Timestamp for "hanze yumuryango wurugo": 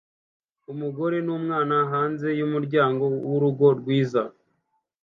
1.91-3.65